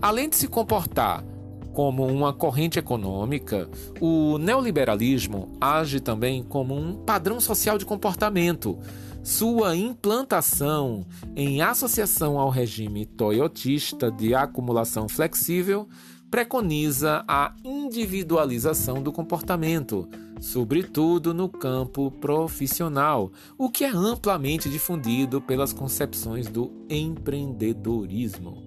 [0.00, 1.24] Além de se comportar
[1.72, 3.68] como uma corrente econômica,
[4.00, 8.78] o neoliberalismo age também como um padrão social de comportamento.
[9.24, 15.88] Sua implantação em associação ao regime toyotista de acumulação flexível
[16.30, 20.08] preconiza a individualização do comportamento,
[20.40, 28.62] sobretudo no campo profissional, o que é amplamente difundido pelas concepções do empreendedorismo.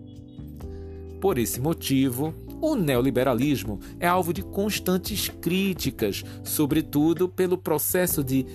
[1.22, 8.46] Por esse motivo, o neoliberalismo é alvo de constantes críticas, sobretudo pelo processo de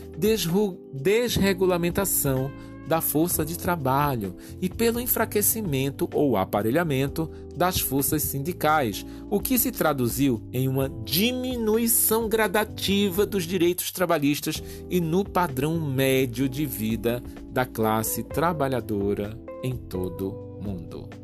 [0.97, 2.51] desregulamentação
[2.87, 9.73] da força de trabalho e pelo enfraquecimento ou aparelhamento das forças sindicais, o que se
[9.73, 17.65] traduziu em uma diminuição gradativa dos direitos trabalhistas e no padrão médio de vida da
[17.65, 21.24] classe trabalhadora em todo o mundo.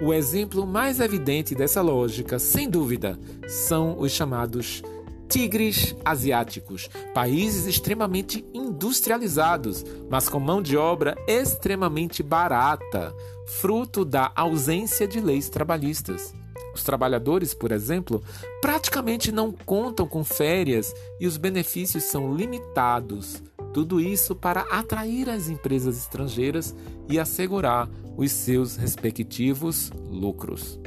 [0.00, 4.82] O exemplo mais evidente dessa lógica, sem dúvida, são os chamados
[5.28, 13.14] tigres asiáticos, países extremamente industrializados, mas com mão de obra extremamente barata,
[13.46, 16.34] fruto da ausência de leis trabalhistas.
[16.74, 18.22] Os trabalhadores, por exemplo,
[18.62, 23.42] praticamente não contam com férias e os benefícios são limitados
[23.72, 26.74] Tudo isso para atrair as empresas estrangeiras
[27.08, 30.80] e assegurar os seus respectivos lucros.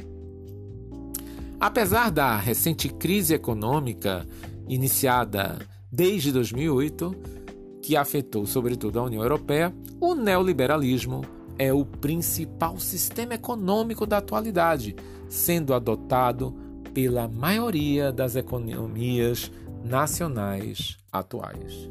[1.59, 4.27] Apesar da recente crise econômica
[4.67, 5.59] iniciada
[5.89, 7.15] desde 2008,
[7.81, 11.21] que afetou sobretudo a União Europeia, o neoliberalismo
[11.57, 14.95] é o principal sistema econômico da atualidade,
[15.29, 16.53] sendo adotado
[16.93, 19.51] pela maioria das economias
[19.83, 21.89] nacionais atuais.